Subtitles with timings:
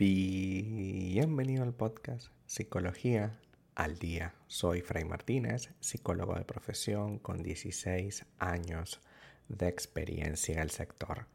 [0.00, 3.38] Bienvenido al podcast Psicología
[3.74, 4.34] al Día.
[4.46, 9.02] Soy Fray Martínez, psicólogo de profesión con 16 años
[9.50, 11.26] de experiencia en el sector.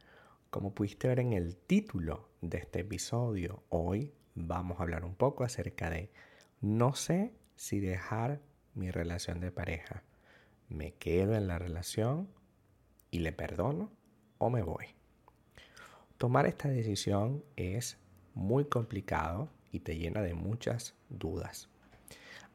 [0.50, 5.44] Como pudiste ver en el título de este episodio, hoy vamos a hablar un poco
[5.44, 6.10] acerca de
[6.60, 8.42] no sé si dejar
[8.74, 10.02] mi relación de pareja.
[10.70, 12.28] ¿Me quedo en la relación
[13.12, 13.92] y le perdono
[14.40, 14.88] o me voy?
[16.18, 18.00] Tomar esta decisión es
[18.36, 21.70] muy complicado y te llena de muchas dudas.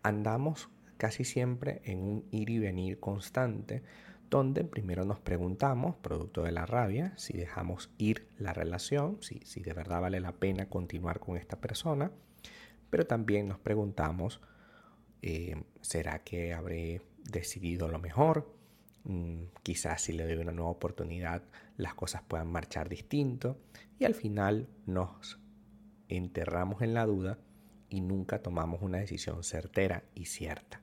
[0.02, 3.82] Andamos casi siempre en un ir y venir constante
[4.30, 9.60] donde primero nos preguntamos, producto de la rabia, si dejamos ir la relación, si, si
[9.60, 12.12] de verdad vale la pena continuar con esta persona,
[12.90, 14.40] pero también nos preguntamos,
[15.22, 18.54] eh, ¿será que habré decidido lo mejor?
[19.04, 21.42] Mm, quizás si le doy una nueva oportunidad
[21.76, 23.58] las cosas puedan marchar distinto
[23.98, 25.39] y al final nos
[26.16, 27.38] enterramos en la duda
[27.88, 30.82] y nunca tomamos una decisión certera y cierta.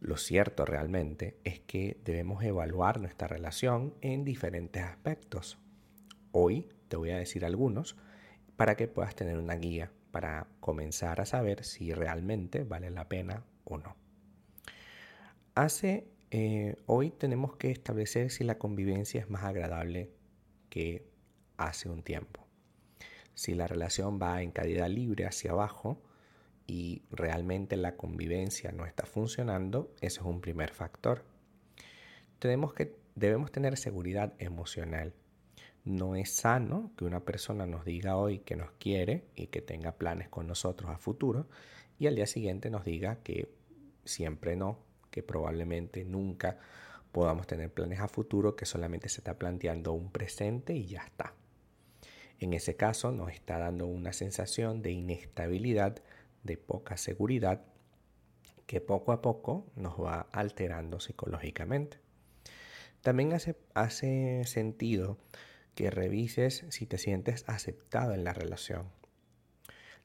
[0.00, 5.58] Lo cierto realmente es que debemos evaluar nuestra relación en diferentes aspectos.
[6.32, 7.96] Hoy te voy a decir algunos
[8.56, 13.44] para que puedas tener una guía para comenzar a saber si realmente vale la pena
[13.64, 13.94] o no.
[15.54, 20.10] Hace eh, hoy tenemos que establecer si la convivencia es más agradable
[20.70, 21.10] que
[21.58, 22.49] hace un tiempo
[23.40, 25.98] si la relación va en caída libre hacia abajo
[26.66, 31.24] y realmente la convivencia no está funcionando, eso es un primer factor.
[32.38, 35.14] Tenemos que, debemos tener seguridad emocional.
[35.86, 39.92] No es sano que una persona nos diga hoy que nos quiere y que tenga
[39.92, 41.48] planes con nosotros a futuro
[41.98, 43.48] y al día siguiente nos diga que
[44.04, 44.80] siempre no,
[45.10, 46.58] que probablemente nunca
[47.10, 51.39] podamos tener planes a futuro, que solamente se está planteando un presente y ya está.
[52.40, 56.02] En ese caso nos está dando una sensación de inestabilidad,
[56.42, 57.62] de poca seguridad,
[58.66, 61.98] que poco a poco nos va alterando psicológicamente.
[63.02, 63.34] También
[63.74, 65.18] hace, sentido
[65.74, 68.88] que revises si te sientes aceptado en la relación.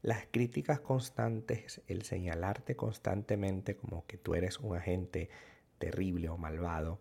[0.01, 5.29] Las críticas constantes, el señalarte constantemente como que tú eres un agente
[5.77, 6.99] terrible o malvado,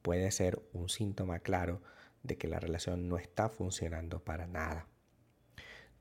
[0.00, 1.82] puede ser un síntoma claro
[2.22, 4.86] de que la relación no está funcionando para nada.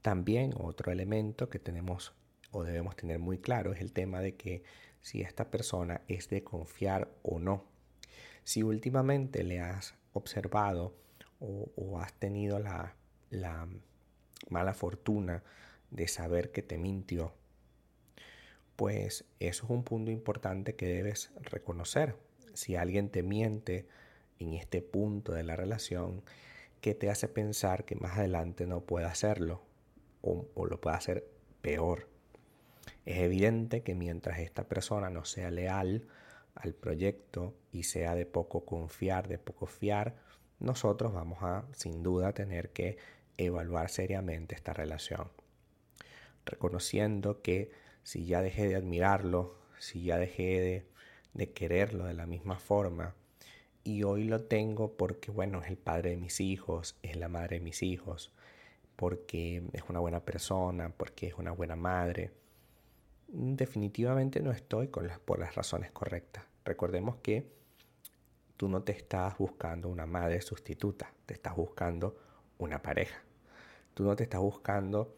[0.02, 2.14] También otro elemento que tenemos
[2.52, 4.64] o debemos tener muy claro es el tema de que
[5.02, 7.66] si esta persona es de confiar o no.
[8.44, 10.96] Si últimamente le has observado
[11.40, 12.96] o, has tenido la,
[13.30, 13.68] la
[14.50, 15.44] mala fortuna
[15.90, 17.34] de saber que te mintió,
[18.76, 22.16] pues eso es un punto importante que debes reconocer.
[22.53, 23.88] Si alguien te miente,
[24.44, 26.24] en este punto de la relación
[26.81, 29.62] que te hace pensar que más adelante no puede hacerlo
[30.22, 31.28] o, lo puede hacer
[31.62, 32.07] peor.
[33.06, 36.07] Es evidente que mientras esta persona no sea leal
[36.56, 40.16] al proyecto y sea de poco confiar, de poco fiar,
[40.59, 42.97] nosotros vamos a sin duda tener que
[43.38, 45.31] evaluar seriamente esta relación.
[46.46, 47.72] Reconociendo que
[48.03, 50.85] si ya dejé de admirarlo, si ya dejé de,
[51.34, 53.16] de quererlo de la misma forma,
[53.84, 57.58] y hoy lo tengo porque, bueno, es el padre de mis hijos, es la madre
[57.58, 58.31] de mis hijos,
[58.96, 62.31] porque es una buena persona, porque es una buena madre.
[63.28, 66.44] Definitivamente no estoy con las, por las razones correctas.
[66.66, 67.52] Recordemos que
[68.58, 72.16] tú no te estás buscando una madre sustituta, te estás buscando
[72.59, 73.24] una pareja.
[73.94, 75.16] Tú no te estás buscando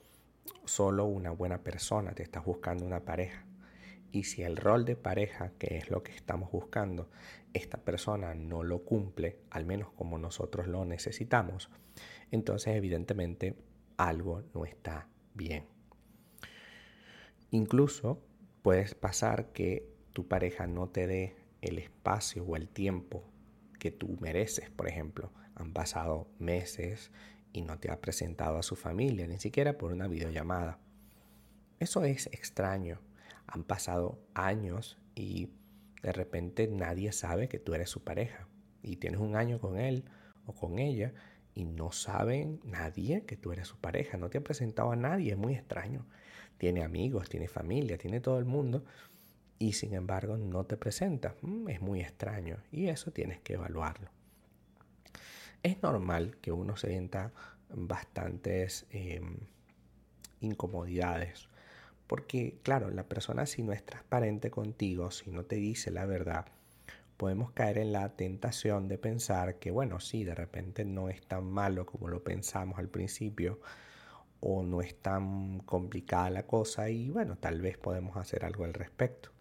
[0.66, 3.46] solo una buena persona, te estás buscando una pareja.
[4.13, 7.09] Y si el rol de pareja, que es lo que estamos buscando,
[7.51, 11.72] esta persona no lo cumple, al menos como nosotros lo necesitamos,
[12.29, 13.57] entonces evidentemente
[13.97, 15.66] algo no está bien.
[17.50, 18.22] Incluso
[18.62, 23.23] puedes pasar que tu pareja no te dé el espacio o el tiempo
[23.79, 25.34] que tú mereces, por ejemplo.
[25.56, 27.12] Han pasado meses
[27.52, 30.78] y no te ha presentado a su familia, ni siquiera por una videollamada.
[31.79, 33.02] Eso es extraño
[33.47, 35.49] han pasado años y
[36.01, 38.47] de repente nadie sabe que tú eres su pareja
[38.81, 40.05] y tienes un año con él
[40.45, 41.13] o con ella
[41.55, 45.31] y no saben nadie que tú eres su pareja, no te ha presentado a nadie,
[45.31, 46.05] es muy extraño.
[46.57, 48.84] Tiene amigos, tiene familia, tiene todo el mundo
[49.59, 51.35] y sin embargo no te presenta.
[51.41, 54.09] Mm, es muy extraño y eso tienes que evaluarlo.
[55.61, 57.31] Es normal que uno se sienta
[57.69, 59.37] bastantes em,
[60.41, 61.47] incomodidades
[62.14, 66.46] porque, claro, la persona si no es transparente contigo, si no te dice la verdad,
[67.18, 71.44] podemos caer en la tentación de pensar que, bueno, sí, de repente no es tan
[71.44, 73.60] malo como lo pensamos al principio,
[74.42, 78.76] o no es tan complicada la cosa y bueno, tal vez podemos hacer algo al
[78.76, 79.32] respecto.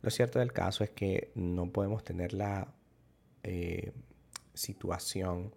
[0.00, 2.72] Lo cierto del caso es que no podemos tener la
[3.42, 3.92] eh,
[4.54, 5.54] situación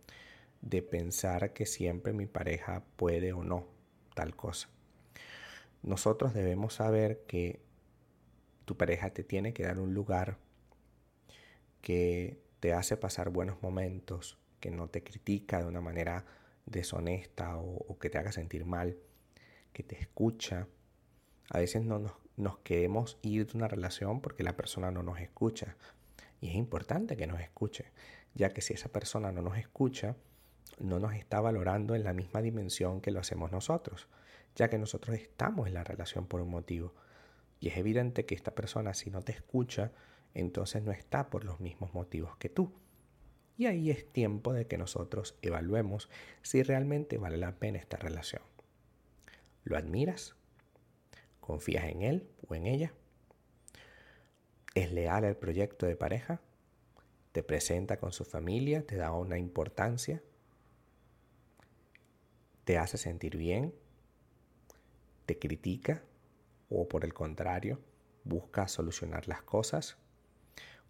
[0.60, 3.68] de pensar que siempre mi pareja puede o no
[4.16, 4.68] tal cosa.
[5.81, 7.61] Nosotros debemos saber que
[8.65, 10.37] tu pareja te tiene que dar un lugar
[11.81, 16.25] que te hace pasar buenos momentos, que no te critica de una manera
[16.65, 18.97] deshonesta o, que te haga sentir mal,
[19.73, 20.67] que te escucha.
[21.49, 25.19] A veces no nos, nos queremos ir de una relación porque la persona no nos
[25.19, 25.77] escucha.
[26.41, 27.91] Y es importante que nos escuche,
[28.35, 30.15] ya que si esa persona no nos escucha,
[30.77, 34.07] no nos está valorando en la misma dimensión que lo hacemos nosotros,
[34.56, 36.94] ya que nosotros estamos en la relación por un motivo.
[37.60, 39.92] Y es evidente que esta persona si no te escucha,
[40.33, 42.71] entonces no está por los mismos motivos que tú.
[43.57, 46.10] Y ahí es tiempo de que nosotros evaluemos
[46.42, 48.42] si realmente vale la pena esta relación.
[49.63, 50.36] ¿Lo admiras?
[51.42, 52.94] ¿Confías en él o en ella?
[54.75, 56.39] ¿Es leal al proyecto de pareja?
[57.33, 58.86] ¿Te presenta con su familia?
[58.86, 60.24] ¿Te da una importancia?
[62.69, 63.74] ¿Te hace sentir bien?
[65.25, 66.04] ¿Te critica?
[66.69, 67.81] ¿O por el contrario,
[68.24, 69.98] busca solucionar las cosas?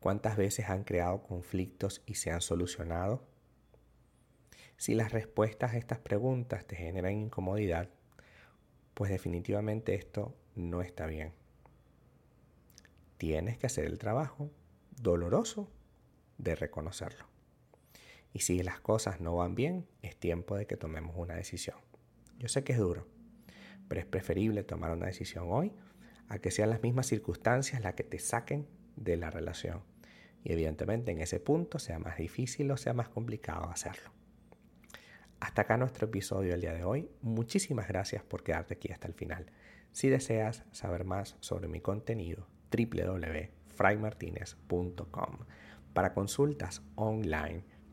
[0.01, 3.25] ¿Cuántas veces han creado conflictos y se han solucionado?
[4.75, 7.87] Si las respuestas a estas preguntas te generan incomodidad,
[8.93, 11.31] pues definitivamente esto no está bien.
[13.17, 14.51] Tienes que hacer el trabajo
[15.01, 15.71] doloroso
[16.37, 17.28] de reconocerlo.
[18.33, 21.77] Y si las cosas no van bien, es tiempo de que tomemos una decisión.
[22.37, 23.07] Yo sé que es duro,
[23.87, 25.73] pero es preferible tomar una decisión hoy
[26.27, 29.81] a que sean las mismas circunstancias las que te saquen de la relación.
[30.43, 34.11] Y evidentemente en ese punto sea más difícil o sea más complicado hacerlo.
[35.39, 37.09] Hasta acá nuestro episodio del día de hoy.
[37.21, 39.51] Muchísimas gracias por quedarte aquí hasta el final.
[39.91, 45.37] Si deseas saber más sobre mi contenido, www.fraymartinez.com.
[45.93, 47.63] Para consultas online,